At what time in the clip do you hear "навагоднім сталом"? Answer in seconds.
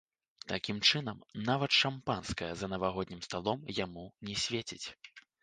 2.73-3.59